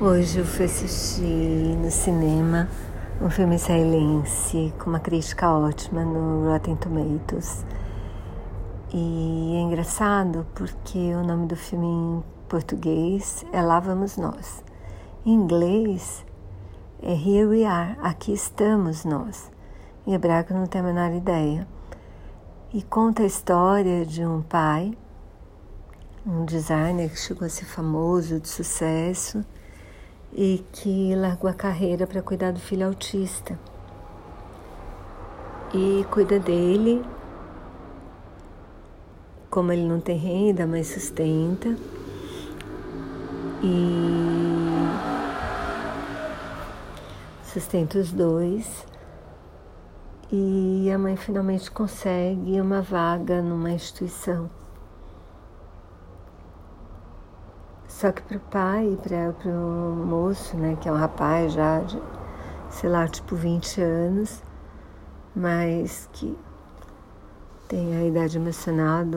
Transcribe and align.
Hoje 0.00 0.38
eu 0.38 0.44
fui 0.44 0.66
assistir 0.66 1.24
no 1.76 1.90
cinema 1.90 2.68
um 3.20 3.28
filme 3.28 3.56
israelense 3.56 4.72
com 4.78 4.90
uma 4.90 5.00
crítica 5.00 5.50
ótima 5.50 6.04
no 6.04 6.48
Rotten 6.48 6.76
Tomatoes. 6.76 7.66
E 8.94 9.56
é 9.56 9.60
engraçado 9.60 10.46
porque 10.54 10.96
o 11.16 11.24
nome 11.24 11.48
do 11.48 11.56
filme 11.56 11.84
em 11.84 12.24
português 12.48 13.44
é 13.52 13.60
Lá 13.60 13.80
Vamos 13.80 14.16
Nós. 14.16 14.62
Em 15.26 15.32
inglês 15.32 16.24
é 17.02 17.10
Here 17.10 17.46
We 17.46 17.64
Are, 17.64 17.98
Aqui 18.00 18.32
Estamos 18.32 19.04
Nós. 19.04 19.50
Em 20.06 20.14
hebraico 20.14 20.54
não 20.54 20.68
tenho 20.68 20.84
a 20.84 20.92
menor 20.92 21.12
ideia. 21.12 21.66
E 22.72 22.84
conta 22.84 23.24
a 23.24 23.26
história 23.26 24.06
de 24.06 24.24
um 24.24 24.42
pai, 24.42 24.96
um 26.24 26.44
designer 26.44 27.10
que 27.10 27.18
chegou 27.18 27.44
a 27.44 27.50
ser 27.50 27.64
famoso, 27.64 28.38
de 28.38 28.48
sucesso, 28.48 29.44
e 30.32 30.64
que 30.72 31.14
largou 31.14 31.50
a 31.50 31.54
carreira 31.54 32.06
para 32.06 32.22
cuidar 32.22 32.52
do 32.52 32.60
filho 32.60 32.86
autista. 32.86 33.58
E 35.74 36.04
cuida 36.10 36.38
dele, 36.38 37.04
como 39.50 39.72
ele 39.72 39.86
não 39.86 40.00
tem 40.00 40.16
renda, 40.16 40.66
mas 40.66 40.86
sustenta. 40.86 41.76
E 43.62 44.08
sustenta 47.42 47.98
os 47.98 48.12
dois. 48.12 48.86
E 50.30 50.90
a 50.94 50.98
mãe 50.98 51.16
finalmente 51.16 51.70
consegue 51.70 52.60
uma 52.60 52.82
vaga 52.82 53.40
numa 53.42 53.70
instituição. 53.70 54.50
Só 57.98 58.12
que 58.12 58.22
para 58.22 58.36
o 58.36 58.40
pai 58.40 58.92
e 58.92 58.96
para 58.96 59.50
o 59.50 60.06
moço, 60.06 60.56
né, 60.56 60.78
que 60.80 60.88
é 60.88 60.92
um 60.92 60.96
rapaz 60.96 61.52
já 61.52 61.80
de, 61.80 62.00
sei 62.70 62.88
lá, 62.88 63.08
tipo 63.08 63.34
20 63.34 63.80
anos, 63.80 64.40
mas 65.34 66.08
que 66.12 66.38
tem 67.66 67.96
a 67.96 68.06
idade 68.06 68.38
emocional 68.38 69.04
de 69.04 69.16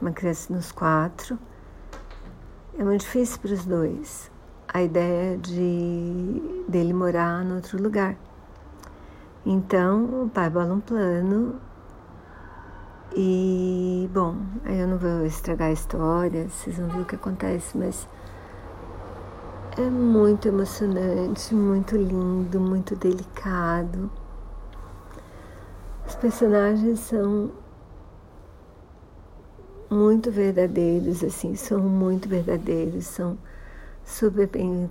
uma 0.00 0.12
criança 0.12 0.54
nos 0.54 0.70
quatro, 0.70 1.36
é 2.78 2.84
muito 2.84 3.00
difícil 3.00 3.40
para 3.40 3.54
os 3.54 3.64
dois 3.64 4.30
a 4.72 4.80
ideia 4.80 5.36
de 5.36 6.64
dele 6.68 6.92
morar 6.92 7.44
em 7.44 7.52
outro 7.56 7.82
lugar. 7.82 8.14
Então 9.44 10.26
o 10.26 10.30
pai 10.30 10.48
bola 10.48 10.74
um 10.74 10.80
plano 10.80 11.56
e, 13.14 14.08
bom, 14.12 14.36
eu 14.64 14.88
não 14.88 14.98
vou 14.98 15.26
estragar 15.26 15.68
a 15.68 15.72
história, 15.72 16.48
vocês 16.48 16.76
vão 16.76 16.88
ver 16.88 17.00
o 17.00 17.04
que 17.04 17.14
acontece, 17.14 17.76
mas 17.76 18.06
é 19.76 19.82
muito 19.82 20.48
emocionante, 20.48 21.54
muito 21.54 21.96
lindo, 21.96 22.60
muito 22.60 22.96
delicado. 22.96 24.10
Os 26.06 26.14
personagens 26.14 27.00
são 27.00 27.50
muito 29.90 30.30
verdadeiros, 30.30 31.22
assim, 31.22 31.54
são 31.54 31.80
muito 31.80 32.28
verdadeiros, 32.28 33.06
são 33.06 33.36
super 34.04 34.46
bem 34.46 34.88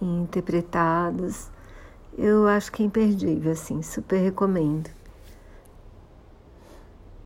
interpretados. 0.00 1.50
Eu 2.16 2.46
acho 2.46 2.72
que 2.72 2.82
é 2.82 2.86
imperdível, 2.86 3.52
assim, 3.52 3.82
super 3.82 4.18
recomendo. 4.18 4.90